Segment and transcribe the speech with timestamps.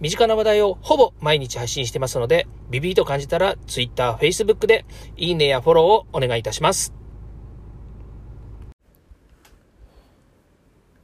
[0.00, 4.86] 身近な話題をほぼ毎日配信してますので、ビビーと感じたら Twitter、Facebook で
[5.18, 6.94] いいねやフォローをお願いいたします。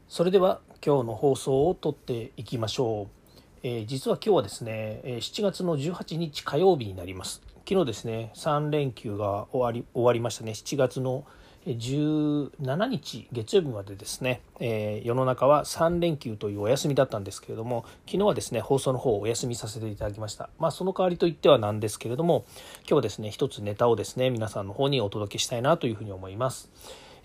[0.09, 3.27] それでは今日の放送を撮っていきましょう。
[3.63, 7.43] えー、実は今日はですね、7月の18日火曜日になります。
[7.69, 10.53] 昨日ですね、3連休が終わり終わりましたね。
[10.53, 11.27] 7月の
[11.67, 22.45] 17日月曜日までですね、えー、世の中は3連休というお休みだったんですけれども昨日はですね放送の方をお休みさせていただきましたまあその代わりといってはなんですけれども
[22.81, 26.71] 今日はですね一つネタをですね皆さんの方にお届けしたいなというふうに思います。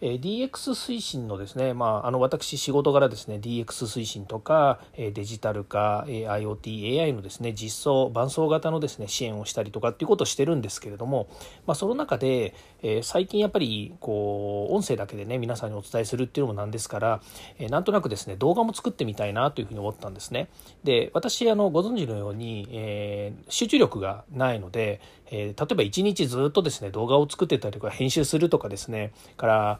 [0.01, 11.27] え DX 推進のですね、まあ、あの私仕事柄ですね DX 推進とかえデジタル化え IoT、AI のですね実装伴走型のですね支援をしたりとかっていうことをしてるんですけれども、
[11.67, 17.21] まあ、その中で、え最近やっぱりこう音声だけでね皆さんにお伝えするっていうのもなんですから、
[17.59, 20.49] えなんとなくですね動画も作ってみたいなというふうに思ったんですね。
[20.83, 24.99] で私あのご存知のように、え、集中力がないので、
[25.29, 29.79] え、例えば1日ずっとですね動画を作ってたりとか編集するとかですねから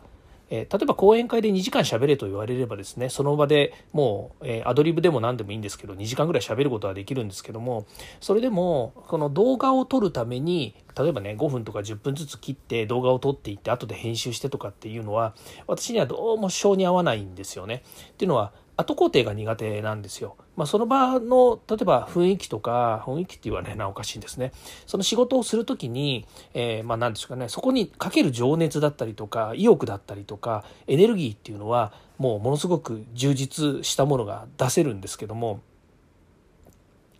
[0.52, 7.88] えー、例えば講演会で2時間喋れと言われればですねその場でもう、えー、アドリブでも何でもいいんですけど2時間ぐらい喋ることはできるんですけども
[8.20, 15.34] それでもこの動画を撮るために例えばね5分とか10分ずつ切って動画を撮っていって後で編集してとかっていうのは
[15.68, 17.84] 私にはどうも性に合わないんですよね。
[18.10, 20.36] っていうのは後工程が苦手なんですよ。
[20.58, 24.52] まあ、その場の例えば雰囲気とか雰囲気って言われなおかしいんですね。
[24.86, 35.62] その仕事をする時に、えー、まあ何ですかねそこにかける情熱だったりとか意欲だったりとかエネルギーっていうのはもうものすごく充実したものが出せるんですけども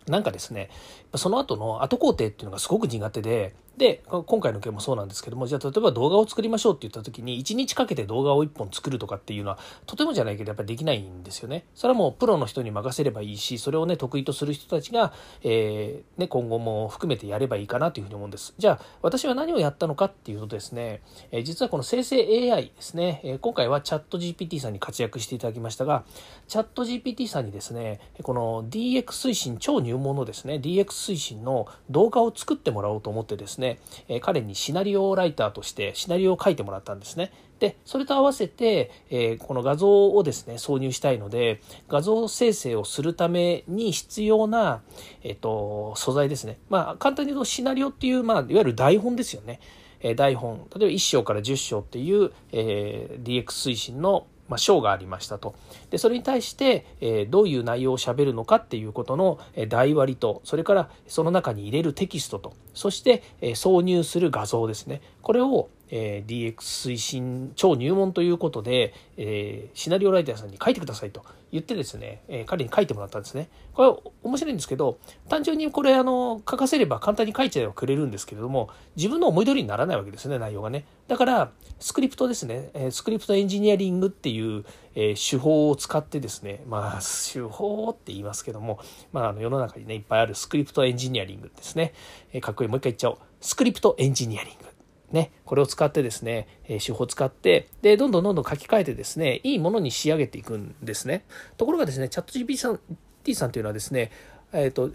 [0.06, 0.68] なんかですね
[1.14, 11.64] その後の後工程っていうのがすごく苦手でで今回の件もそうなんですけどもじゃあ例えば動画を作りましょうって言った時に1日かけて動画を1本作るとかっていうのはとてもじゃないけどやっぱりできないんですよね。
[11.74, 15.12] それはもうプロの人に任せればいいしそれをね得意とする人たちが、
[15.42, 18.54] えー、ね、今後も含めてやればいいかなというふうに思うんです。
[18.58, 21.00] じゃあ私は何をやったのかっていうとですね、
[21.30, 22.16] えー、実はこの生成
[22.52, 26.04] AI ですね、えー、今回はチャット GPT さんに活躍していただきましたが
[26.46, 33.78] チャット GPT さんにですねこの DX 推進超入門のですね DX 推進の動画を作ってもらおうと思ってですね、ね
[34.08, 37.32] え彼にシナリオライターとしてシナリオを書いてもらったんですね。
[37.62, 44.82] で、それと合わせて、えこの画像をですね、挿入したいので、画像生成をするために必要な、
[45.22, 46.58] えっ、と、素材ですね。
[46.70, 49.60] まあ、簡単に言うとシナリオっていう、まあ、いわゆる台本ですよね。
[50.00, 55.54] え台本、例えば1章から10章っていう、え DX 推進のまあ、章がありましたと。
[55.88, 65.00] で、それに対して、え、どういう内容を喋るのかっていうことの、えー、台割りと、それからその中に入れるテキストと、そして、え、挿入する画像ですね。
[65.22, 71.22] これを、えー、DX 推進超入門ということで、えー、シナリオライターさんに書いてくださいと
[71.52, 73.50] 言ってですね、えー、彼に書いてもらったんですね。
[73.74, 74.98] これ面白いんですけど、
[75.28, 80.86] 単純にこれあの書かせれば簡単に書いちゃえばくれるんですけれども、自分の思い通りにならないわけですね、内容がね。
[81.08, 84.64] だから、スクリプトですね、えスクリプトエンジニアリングっていう、
[84.94, 88.78] え手法を使ってですね、まあ、手法って言いますけども、
[89.12, 91.92] まあ、あの世の中にね、いっぱいあるスクリプトエンジニアリングですね。
[92.32, 92.70] えかっこいい。
[92.70, 93.18] もう一回言っちゃおう。
[93.42, 94.71] スクリプトエンジニアリング。
[95.12, 101.24] ね、これを使ってですね、え手法を使って、で、どんどんどんどん書き換えてですね、いいものに仕上げていくんですね。
[101.56, 102.80] ところがですね、チャット GPT さん
[103.22, 104.10] T さんというのはですね、
[104.52, 104.90] えっ、ー、と、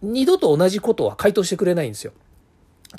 [0.00, 2.12] 二度と同じことは回答してくれないんですよ。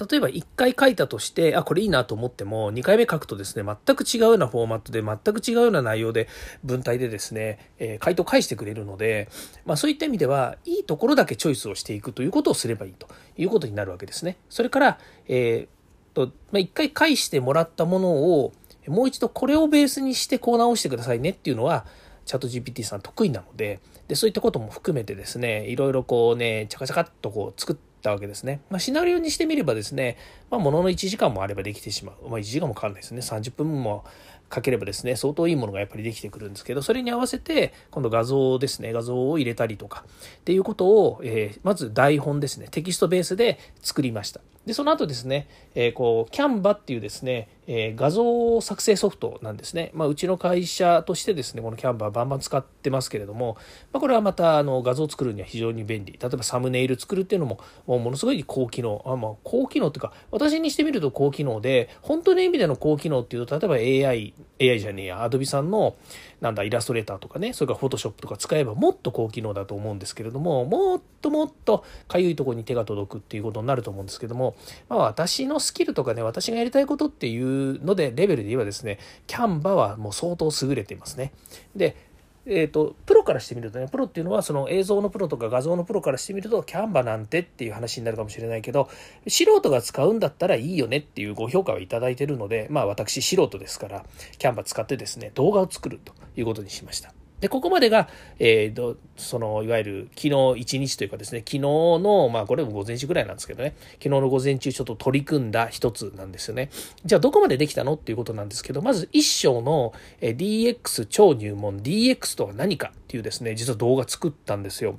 [0.10, 6.28] 例えば1回書いたとして、あ、これいいなと思っても、2回目書くとですね、全く違うようなフォーマットで、全く違うような内容で、
[6.64, 9.30] 文体でですね、えー、回答返してくれるので、
[9.66, 14.38] まあそういった意味では、いいところだけチョイスをしていくということをすればいいということになるわけですね。
[14.50, 15.78] それから、えー
[16.28, 18.54] と、まあ、一回返してもらったものを、
[18.88, 21.86] もう一度これをベースにしてこう直してくださいねっていうのは、
[22.26, 28.62] チャット GPT さん得意なので、で、そういったことも含めてですね、いろいろこうね、チャカチャカっとこう作ったわけですね。
[28.70, 30.18] まあ、シナリオにしてみればですね、
[30.50, 32.30] まあ、ものの1時間もあればできてしまう。
[32.30, 33.22] まあ、1時間もかかんないですね。
[33.22, 34.06] 30分も
[34.50, 40.04] かければですね、相当いいものがやっぱりできてくるんですけど、それに合わせて、今度画像ですね、画像を入れたりとか、
[40.40, 44.42] っていうことを、えー、まず台本ですね、テキストベースで作りました。
[44.70, 49.90] で、その後ですね、えー、こう、キャンバっていうですね、えー、画像作成ソフトなんですね。
[49.96, 53.58] まあ、うちの会社としてですね、このキャンバーバンバン使ってますけれども、
[53.92, 56.20] まあ、これはまたあの画像を作るには非常に便利。
[56.22, 59.02] 例えばサムネイル作るっていうのも、もうものすごい高機能。
[59.08, 65.96] あまあ、高機能っていうか、私にしてみると高機能で、本当の意味での高機能っていうと、例えば AI、AI じゃねえや、Adobe さんの、
[66.41, 74.56] なんだ、イラストレーターとかね、それからフォトショップとか使えばもっと高機能だと思うんですけれども、もっともっとかゆいとこに手が届くっていうことになると思うんですけども、
[74.88, 81.34] まあ私のスキルとかね、私がやりたいことっていうので、レベルで言えばですね、キャンバはもう相当優れていますね。
[81.76, 82.09] で、
[82.51, 88.90] えーと、プロからしてみるとねプロっていうのはその映像のプロとか画像のプロからしてみるとキャンバなんてっていう話になるかもしれないけど
[89.28, 94.03] 素人が使うんだったらいいよねっていうご評価を頂いてるのでまあ私素人ですから
[94.40, 97.19] キャンバ使ってですね動画を作るということにしました。
[97.40, 98.09] で、ここまでが、
[98.40, 106.70] えー、その、いわゆる昨日一日というかですね、昨日の、まあこれも午前中ぐらいなんですけどね、昨日の午前中ちょっと取り組んだ一つなんですよね。
[107.06, 114.96] じゃあどこまでできたのっていうことなんですけど、まず一章の DX 超入門 DX とは何かっていうですね、実は動画作ったんですよ。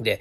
[0.00, 0.20] で、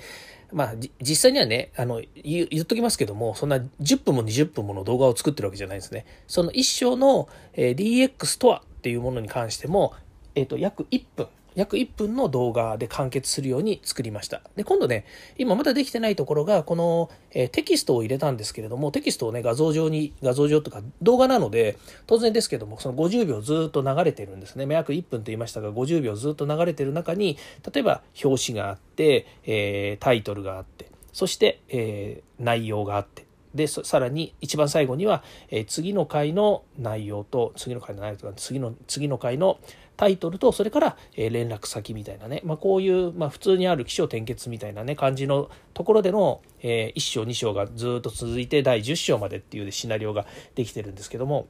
[0.53, 6.05] まあ、実際にはね、あの、言っときますけども、そんな10分も20分もの動画を作ってるわけじゃないですね。
[6.27, 9.93] その一章のえ DX とはっていうものに関しても、
[10.35, 14.41] えっ、ー、と、約1分、約1分の動画で完結するように作りました。
[14.55, 15.05] で、今度ね、
[15.37, 21.77] 今まだできてないところが、この、えー、テキストを入れたんですけれども、テキストをね、画像上に、画像上とか動画なので、
[22.07, 24.65] 当然ですけども、その50秒ずっと流れてるんですね。
[24.73, 27.37] 約1分と言いましたが、50秒ずっと流れてる中に、
[27.71, 39.59] 例えば表紙があって、えー、タイトルがあって、そして、えー、内容があって、でさらに一番最後には、えー、次の回の内容と次の回の内容とか次の次の回の
[39.95, 50.25] タイトルとそれから、え、連絡先みたいなね、まあ、こういう、まあ、普通にある起承転結みたいなね感じのところでの、え、1章2章がずっと続いて第10章までっていうシナリオが
[50.55, 51.47] できてるんですけども。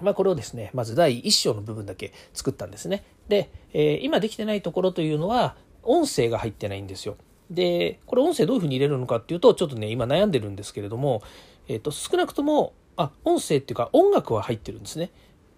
[0.00, 3.04] まあ、これをですね、まず第1章の部分だけ作ったんですね。
[3.28, 7.16] で、えー、今できてないところというのは、音声が入ってないんですよ。
[7.50, 11.22] で、これ音声どういうふうに入れるのかっていうと、ちょっとね、今悩んでるんですけれども、
[11.68, 15.10] えっ、ー、と、少なくとも、あ、音声っていうか音楽は入ってるんですね。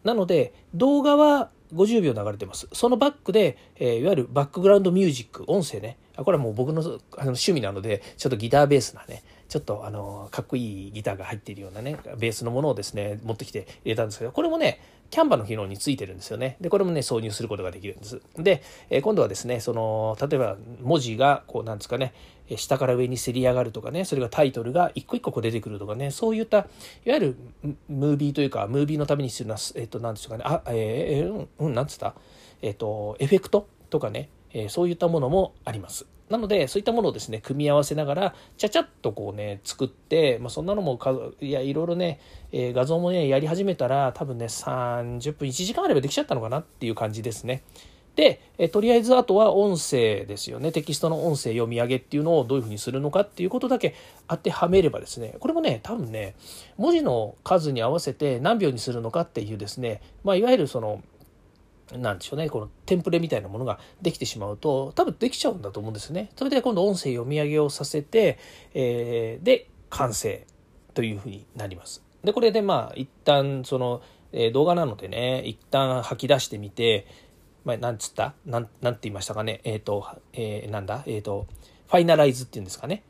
[0.03, 2.69] なので、動画は50秒流れてます。
[2.73, 5.99] そのバックで、え、いわゆるバックグラウンドミュージック、音声ね。
[6.17, 14.81] これはもう僕のあの趣味なので、ちょっとギターベースなね、ちょっとあの、かっこいいギターが入っているようなね、ベースのものをですね、持ってきて入れたんですけど、これもね、
[15.15, 16.57] キャンバの機能についてるんですよね。
[16.61, 18.21] で、これもね、挿入することができるんです。
[18.37, 22.13] で、えー、今度はですね、その、例えば文字が、こう、なんですかね、
[22.57, 26.67] 下から上にせり上がるとかね、それがタイトルが一個一個こう出てくるとかね、そういった、いわ
[27.15, 27.37] ゆる
[27.89, 32.17] ムービーというか、ムービーのために必要な、えっ、ー、と、なんでしょうかね、あ、えー、うん、なんつった？
[32.61, 36.07] えっ、ー、と、エフェクトとかね、えそういったものもあります。
[36.35, 42.19] なので、そういったものをですね、組み合わせながら、ちゃちゃっとこうね、作って、まあ、そんなのもか、いや、いろいろね、
[42.51, 47.63] えー、画像もね、やり始めたら、多分ね、30分、1時間あればできちゃったのかなっていう感じですね。
[48.17, 50.71] で、えとりあえずあとは音声ですよね。
[50.71, 53.95] テキストの音声読み上げっていうのをどういうふうにするのかっていうことだけ
[54.29, 56.37] 当てはめればですね、これもね、多分ね、
[56.77, 61.03] 文字の数に合わせて何秒にするのかっていうですね、まあ、いわゆるその、
[61.93, 66.31] なんでしょうね、このテンプレみたいなものができてしまうと、多分できちゃうんだと思うんですね。
[66.37, 68.39] それで今度音声読み上げをさせて、
[68.73, 70.47] えー、で、完成
[70.95, 72.03] というふうになります。
[72.23, 74.01] で、これでまあ、一旦その、
[74.33, 77.07] えー、動画なのでね、一旦吐き出してみて、
[77.65, 78.35] まあ、なんつった？
[78.45, 79.61] なん、なんて言いましたかね？
[79.65, 81.05] えっ、ー、と、えー、なんだ？
[81.07, 81.47] えっ、ー、と、
[81.87, 83.03] ファイナライズっていうんですかね？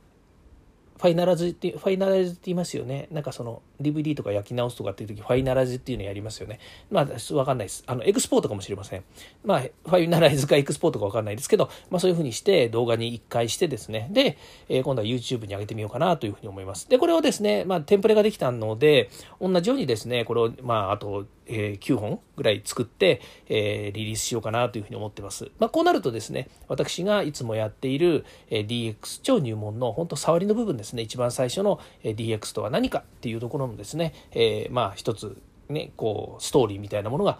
[0.96, 3.08] ファイナライズって、ファイナライズって言いますよね。
[3.10, 6.60] なんかその DVD とか焼き直すとかっていう時、ファイナライズっていうのやりますよね。
[6.90, 7.84] まあ、わかんないです。
[7.86, 9.04] あの、エクスポートかもしれません。
[9.44, 14.08] まあ、ファイナライズかエクスポートかわかんないですけど、まあそういうふうにして動画に一回してですね。
[14.12, 14.38] で、
[14.68, 16.88] えー、今度は YouTube に上げてみようかなというふうに思います。
[16.88, 25.50] で、これをですね、まあテンプレができたので、同じようにですね、これを、まああと、えー、9本ぐらい作って、えー、リリースしようかなというふうに思ってます。
[25.58, 35.36] まあ、こうなるとですね、私がいつもやっている、えー、DX 超入門の本当触りの部分ですね、一番最初の、えー、DX とは何かっていうところのですね、えー、まあ一つ
[35.68, 37.38] ね、こう、ストーリーみたいなものが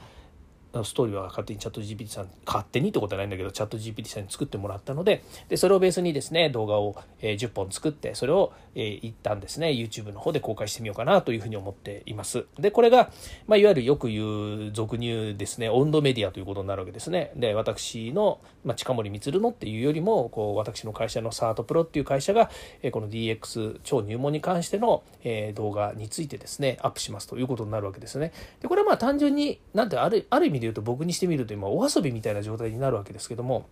[0.83, 12.47] ストーリーは勝手にチャット GPT さん勝手にってことはないんだけどチャット GPT さんに作ってもらったのででそれをベースにですね動画を、え10本作ってそれを、え一旦ですね YouTube の方で公開してみようかなというふうに思っています。
[12.59, 13.11] でこれが、
[13.47, 17.33] まあ、いわゆるよく言う俗入ですね温度メディアということになるわけですね。
[17.37, 22.51] で私の、まあ、近森光のっていうよりもこう私の会社のサートプロっていう会社が、
[22.83, 28.33] えこの DX 超入門に関しての、え動画についてですねアップしますということになるわけですね。
[28.61, 33.67] でこれはまあ単純になんてあるある意味で言うと僕にしてみると今お遊びみたいな状態になるわけですけども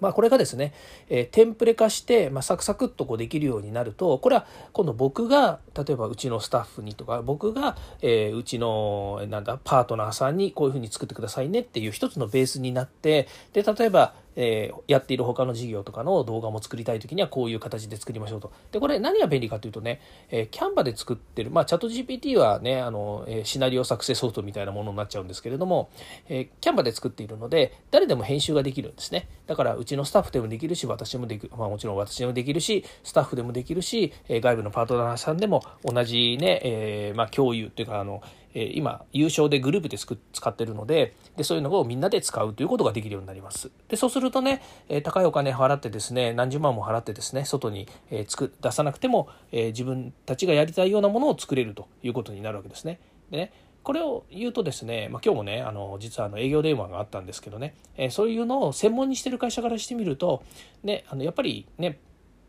[0.00, 0.74] まあ、これがですね、
[1.08, 18.52] えー、テンプレ化して、まあ、サクサクっとこうできるようになるとこれは今度僕が例えばうちのスタッフにとか僕が、えー、うちのなんだパートナーさんにこういうふうに作ってくださいねっていう一つのベースになってで例えばえー、やっている他の事業とかの動画も作りたい時にはこういう形で作りましょうと。
[18.70, 20.00] で、これ何が便利かというとね、
[20.30, 25.88] えー、キャンバで作ってる、まあ、チャット GPT はね、あの、え、シナリオ作成ソフトみたいなものになっちゃうんですけれども、
[26.28, 29.28] えー、キャンバで作っているので、誰でも編集ができるんですね。
[29.46, 38.22] だから、うちのスタッフでもできるし、私もできる、まあもちろん私でもできるし、スタッフでもできるし、え、外部のパートナーさんでも同じね、え、まあ共有っていうか、あの、
[38.58, 40.16] え今優勝でグループで使
[40.48, 43.70] ってるのででそういうのをみんなで使うということができるようになります。
[43.88, 52.98] でそうするとね、え高いお金払ってですね何十万も払ってですね外に、えー、出さなくても、え自分たちがやりたいようなものを作れるということになるわけですね。
[53.30, 60.42] でねこれを言うとですね、まあ、今日もねあの実はあの営業電話があったんですけどね、え、そういうのを専門にしてる会社からしてみると、
[60.82, 62.00] ね、あのやっぱりね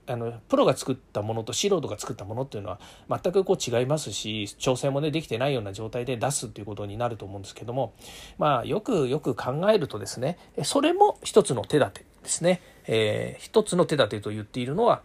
[0.07, 7.93] あのプロが作ったものと素人が作ったものっていうのは全くこう違いますし調整もねできてないような状態で出すっていうことになると思うんですけども
[8.37, 15.01] まあよくよく考えるとですねそれも一つの手立てですね、えー、一つの手立てと言っているのは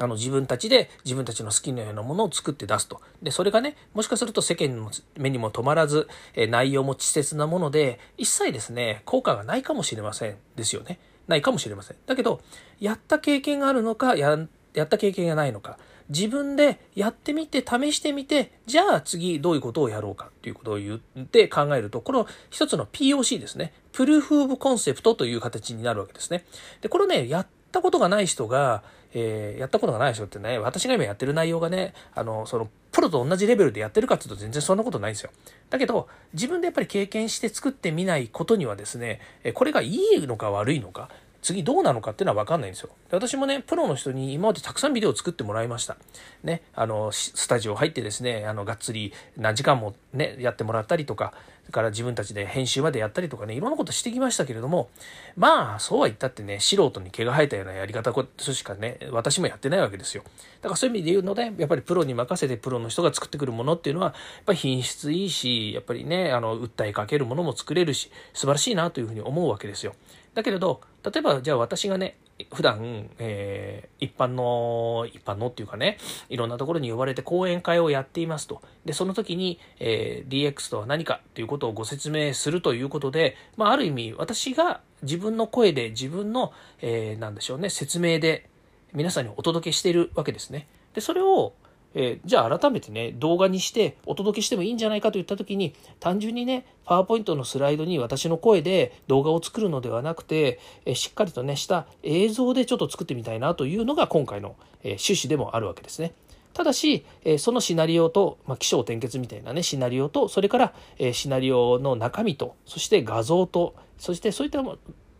[0.00, 3.02] あの自分たちで自分たちの好きなようなものを作って出すと。
[3.22, 10.98] で、それがね、もしかすると世間の目にも止まらず、え内容も稚拙なもので、一切ですね、効果がないかもしれませんですよね。
[11.28, 11.96] ないかもしれません。
[12.06, 12.40] だけど、
[12.80, 14.38] やった経験があるのか、や
[14.74, 23.72] やった経験がないのか、自分でやってみて、試してみて、じゃあ次どういうことをやろうかっていうことを言って考えると、この一つの POC ですね。
[23.92, 26.44] プルーフ・オブ・コンセプトという形になるわけですね。
[26.80, 35.30] で、これね、やったことがない人が、えー、やったことがない人ってね、私が今やってる内容がね、あの、その、プロと同じレベルでやってるかっていうと全然そんなことないんですよ。
[35.70, 39.20] だけど、自分でやっぱり経験して作ってみないことにはですね、
[39.54, 41.08] これがいいのか悪いのか、
[41.42, 42.90] 次どうなのかっていうのは分かんないんですよ。
[43.10, 45.96] で私もね、プロの人に今までたくさんビデオを作ってもらいました。
[46.42, 51.32] ね、あの、スタジオ入ってですね、あの、がっつり何時間もね、やってもらったりとか、
[51.70, 54.90] れから自分たちで編集までやったりとかね、いろんなことしてきましたけれども、
[55.36, 60.24] まあ、そうは言ったってね、素人に毛が生えたようなやり方そしかね、私もやってないわけですよ。
[60.60, 69.94] だからそういう意味で言うので、やっぱりプロに任せてプロの人が作ってくるものっていうのは、やっぱり品質いいし、やっぱりね、あの、訴えかけるものも作れるし、素晴らしいなというふうに思うわけですよ。
[70.34, 72.16] だけれど、例えばじゃあ私がね、
[72.52, 78.62] 普段、えー、一般の、一般のっていうかね、いろんなところに呼ばれて講演会をやっていますと。
[78.84, 88.48] で、その時に、えー、DX とは何かということをご説明するということで、まあ、ある意味、私が自分の声で自分の、えー、なんでしょうね、説明で
[88.92, 90.66] 皆さんにお届けしているわけですね。
[90.94, 91.52] で、それを、
[91.94, 106.12] えー、じゃあ改めてね、動画にしてお届けしてもいいんじゃないかといった時に、単純にね、パワーポイントのスライドに私の声で動画を作るのではなくて、えー、しっかりとね、した映像でちょっと作ってみたいなというのが今回の、えー、趣旨でもあるわけですね。
[106.52, 114.60] ただし、えそのシナリオと、まあ、起承転結みたいなね、シナリオと、それから、えシナリオの中身と、そして画像と、そしてそういった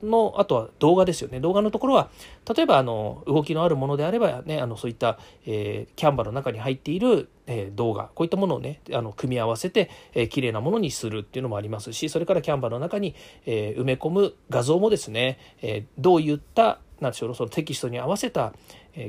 [0.03, 1.41] の、あとは動画ですよね。
[1.41, 2.11] 動画のところは、
[2.55, 13.15] 例えば、あの、動きのあるものであればね、あの、そういった、えー、キャンバの中に入っている、えー、動画、こういったものをね、あの、組み合わせて、えー、綺麗なものにするっていうのもありますし、それからキャンバの中に、
[13.47, 18.53] えー、埋め込む画像もですね、え、どういった、なんでしょう、そのテキストに合わせた、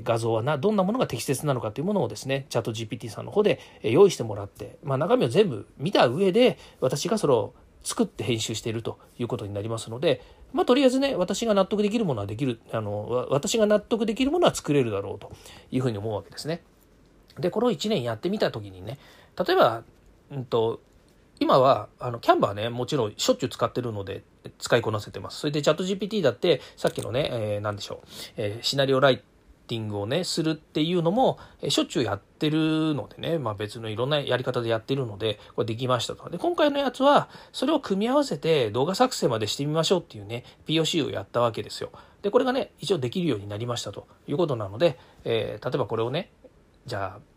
[0.04, 10.22] 画像はなどんなものが適切なのかというものをですねチャット GPT さんの方で用意してもらって、まあ、中身を全部見た上で私がそれを作って編集しているということになりますので、
[10.54, 15.32] まあ、とりあえずね、私が納得できるものはできる、あの、私が納得できるものは作れるだろうと
[15.72, 16.64] いうふうに思うわけですね。
[17.40, 18.98] で、この1年やってみたときにね、
[19.38, 19.84] 例えば、
[20.32, 20.82] うんと、
[21.40, 24.24] 今は、あの、キャンバーね、もちろんしょっちゅう使ってるので、
[24.60, 25.40] 使いこなせてます。
[25.40, 28.08] それでチャット GPT だって、さっきのね、えー、何でしょう、
[28.38, 29.24] えー、シナリオライ
[29.72, 36.30] ティングをね、するっていうのも、しょっちゅうやってるのでね、まあ別のいろんなやり方でやってるので、これできましたと。
[36.30, 41.92] で、今回のやつは、それを組み合わせて動画作成までしてみましょうっていうね、POC をやったわけですよ。
[42.22, 46.34] で、これがね、一応できるようになりましたということなので、えー、例えばこれをね、
[46.86, 47.31] じゃあ、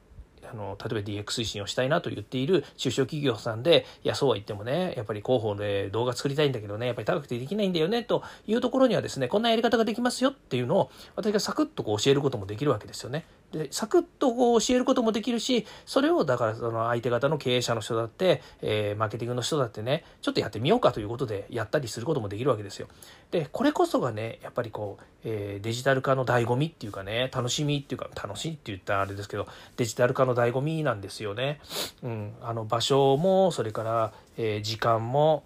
[0.54, 13.24] あの例えば DX 推進をしたいなと言っている中小企業さんでいやそうは言ってもねやっぱり広報で動画作りたいんだけどねやっぱり高くてできないんだよねというところにはですねこんなやり方ができますよっていうのを私がサクッとこう教えることもできるわけですよね。
[13.52, 22.88] でサクッとこう教えることもできるしそれをだからその相手方の経営者の人だって、えー、マーケティングの人だってねちょっとやってみようかということでやったりすることもできるわけですよ。
[23.30, 29.46] でこれこそがねやっぱりこう、えー、デジタル化の醍醐味っていうかね楽しみっていうか楽しいって言ったらあれですけど
[29.76, 31.60] デジタル化の醍醐味なんですよね。
[32.02, 35.44] うん、あの場所もそれから、えー、時間も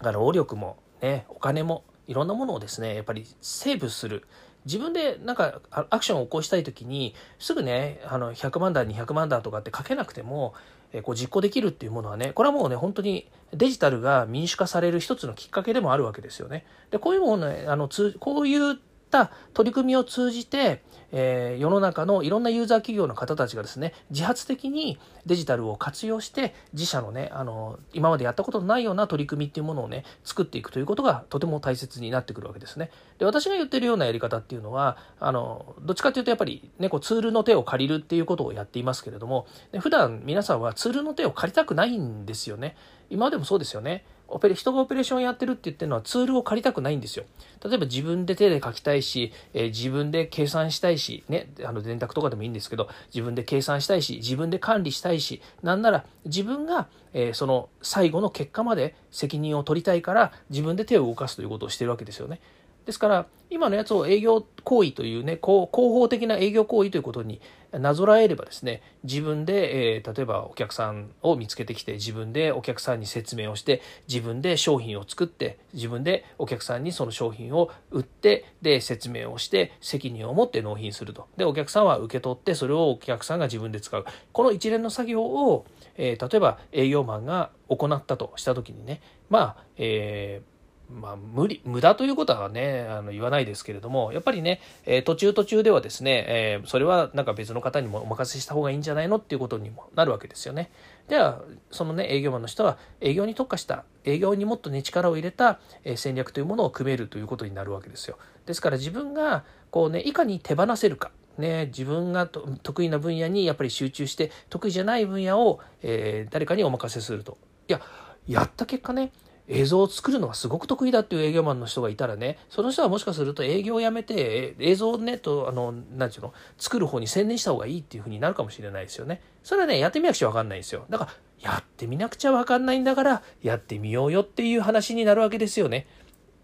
[0.00, 4.24] 労力もねお金もいろんなものをですねやっぱりセーブする
[4.64, 10.54] 自分でなんかアクションを起こしたい時にすぐねあの100万だ200万だとかって書けなくても
[10.92, 16.64] えこう実行できるっていうものはねこれはもうね本当にデジタルが民主化される一つのきっかけでもあるわけですよね。
[16.90, 32.90] でこういうものねあのつこういうった取り組みを通じてえー、世の中のいろんなユーザー企業の方たちがですね自発的にデジタルを活用して自社のねあの今までやったことのないような取り組みっていうものをね作っていくということがとても大切になってくるわけですね。
[33.18, 39.46] で私が言ってるようなやり方っていうのはあのどっちかっていうとやっぱり、ね、こうツールの手を借りるっていうことをやっていますけれども
[39.80, 42.76] 普段皆さんはツールの手を借りたくないんですよね。
[43.10, 44.04] 今までもそうですよね。
[44.28, 47.24] オペレ人がオペレーションやってるって言ってるのはツールを借りたくないんですよ。
[47.64, 62.40] 例えば自分で手で書きたいし、えー、自分で計算したいし、ね、あの電卓とかでもいいんですけど、自分で計算したいし、自分で管理したいし、なんなら自分が、えー、その最後の結果まで責任を取りたいから自分で手を動かすということをしてるわけですよね。
[62.88, 81.28] ですから今のやつを営業行為というね広報的な営業行為ということになぞらえればですね自分で、えー、例えばお客さんを見つけてきて自分でお客さんに説明をして自分で商品を作って自分でお客さんにその商品を売ってで説明をして責任を持って納品すると。
[81.36, 84.06] でお客さんは受け取ってそれをお客さんが自分で使う。
[84.32, 85.66] この一連の作業を、
[85.98, 90.57] えー、例えば営業マンが行ったとした時にねまあえー
[90.90, 100.70] まあ、無理、無駄ということはね、あの言わないですけれども、やっぱりね、えー、途中途中ではですね、えー、それはなんか別の方にもお任せした方がいいんじゃないのっていうことにもなるわけですよね。
[101.08, 108.16] では、そのね、営業マンの人は営業に特化した、営業にもっとね、力を入れたえ戦略というものを組めるということになるわけですよ。
[108.46, 111.10] ですから自分が、こうね、いかに手放せるか。
[111.36, 117.38] ね、自分が得意な分野にやっぱり集中して得意じゃない分野を、え、誰かにお任せすると。
[117.68, 117.80] いや
[118.26, 119.10] やった結果ね
[119.48, 129.22] 映像を作るのがすごく得意だっていう営業マンの人がいたらね、その人はもしかすると営業をやめて、映像をね、と、あの、なんていうの、作る方に専念した方がいいっていうふうになるかもしれないですよね。
[129.42, 130.84] それはね、やってみなくちゃわかんないんですよ。
[130.90, 135.86] だから、やってみなくちゃわかんないんだから、やってみようよっていう話になるわけですよね。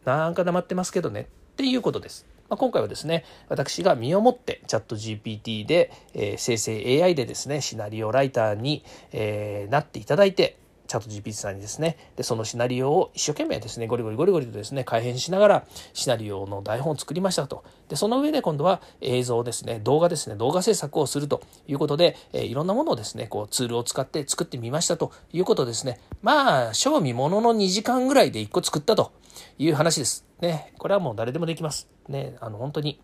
[0.04, 1.28] なんか黙ってますけどね。
[1.52, 2.26] っていうことです。
[2.48, 17.64] まあ、今回はですね、私が身をもってチャット GPT で、えー、生成 AI でですね、シナリオライターに、えー、なっていただいて、チャット GPT さんにですね、で、そのシナリオを一生懸命ですね、ゴリゴリゴリゴリとですね、改変しながら、シナリオの台本を作りましたと。
[17.88, 26.00] で、その上で今度は映像ですね、動画ですね、動画制作をするということで、えー、いろんなものをですね、こう、ツールを使って作ってみましたということですね。
[26.22, 29.12] まあ、賞味ものの2時間ぐらいで1個作ったと
[29.58, 30.24] いう話です。
[30.40, 31.88] ね、これはもう誰でもできます。
[32.08, 33.00] ね、あの、本当に。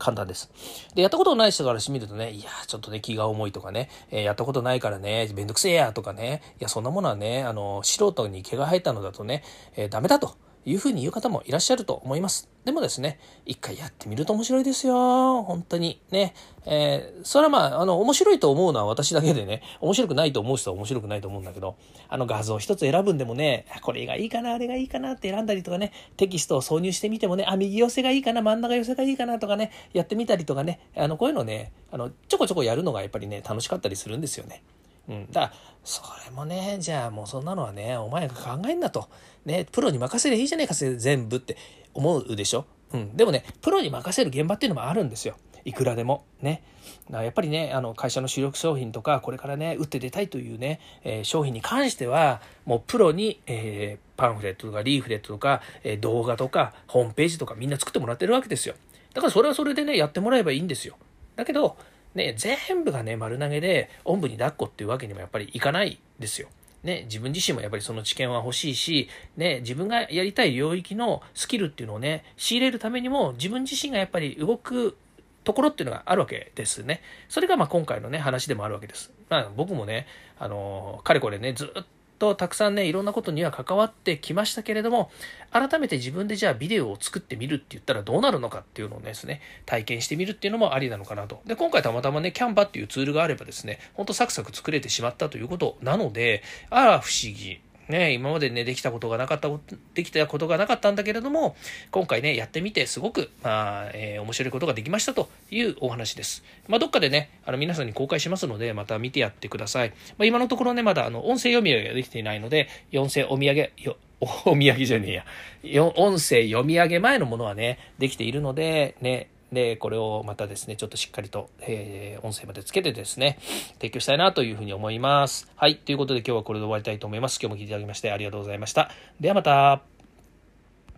[0.00, 0.50] 簡単です。
[0.94, 9.44] で、やったことない人からしてみるとね、いや、ちょっとね、気が重いとかね、えー、やったことないからね、めんどくせえやとかね、いや、そんなものはね、あの、素人に毛が生えたのだとね、
[9.76, 10.34] えー、ダメだと。
[10.66, 12.48] いうふうに言う方もいらっしゃると思います。
[12.64, 15.42] でもですね、一回やってみると面白いですよ。
[15.44, 16.02] 本当に。
[16.10, 16.34] ね。
[16.66, 21.76] えー、それはまあ、あの、面白いと思うのは私だけでね、面白くないと思う人は面白くないと思うんだけど、
[22.08, 34.62] あの画像一つ選ぶんでもね、これがいいかな、あれがいいかなって選んだりとかね、テキストを挿入してみてもね、あ、右寄せがいいかな、真ん中寄せがいいかなとかね、やってみたりとかね、あの、こういうのね、あの、ちょこちょこやるのがやっぱりね、楽しかったりするんですよね。
[35.10, 35.52] うん、だから
[35.84, 39.08] それもねじゃあもうそんなのはねお前が考えんなと、
[39.44, 41.56] ね、プロに任せりゃいいじゃねえか全部って
[41.92, 45.36] 思うでしょ、うん、でもねプロに任せる現場っていうのもあるんですよ。
[45.64, 46.24] いくらでも。
[46.40, 46.62] ね。
[47.10, 58.74] やっぱりねあの会社の主力商品とかこれからね打って出たいというね、えー、商品に関してはもうプロに、えー、パンフレットとかリーフレットとか、えー、動画とかホームページとかみんな作ってもらってるわけですよ。
[59.12, 60.96] だからそれはそれでねやってもらえばいいんですよ。
[61.34, 61.76] だけど
[62.14, 66.48] ね、全部がね、丸投げで、おんぶに抱っこっていうわけにもやっぱりいかないですよ。
[66.82, 74.96] ね、自分自身もやっぱりその知見は欲しいし、ね、自分がやりたい領域のスキルっていうのをね、仕入れるためにも自分自身がやっぱり動く
[75.44, 77.02] ところっていうのがあるわけですね。
[77.28, 79.12] それがまあ今回のね、話でもあるわけです。
[79.28, 80.06] まあ僕もね、
[80.38, 81.84] あの、かれこれね、ずっ
[82.20, 85.10] とたくさんね、いろんなことには関わってきましたけれども、
[85.50, 91.40] 改めて自分でじゃあビデオを作ってみるって言ったらどうなるのかっていうのをですね、体験してみるっていうのもありなのかなと。
[91.46, 97.60] で、今回たまたまね、キャンバっていうツールがあればですね、ほんとサクサク作れてしまったということなので、あら不思議。
[97.90, 99.50] ね、今までね、できたことがなかった、
[99.94, 101.56] できたことがなかったんだけれども、
[101.90, 106.42] 今回ね、やってみて、すごく、まあ、えー、面白いことができましたというお話です。
[106.68, 109.90] まあ、どっかでね、あの、皆さんに公開しますので、また見てやってください。
[109.90, 115.24] まあ、今のところね、まだ、あの、音声読み上げができていないので、音声お土産、よ、お土産じゃね
[115.62, 115.84] えや。
[115.96, 123.38] 音声読み上げ前のものはね、できているので、ね、で、これをまたですね、ちょっとしっかりと、えー、音声までつけてですね、
[123.74, 125.50] 提供したいなというふうに思います。
[125.56, 125.76] はい。
[125.76, 127.38] ということで今日はこれで終わりたいと思います。
[127.40, 128.90] 今日も聞いていただきましてありがとうございました。
[129.20, 129.99] ではまた。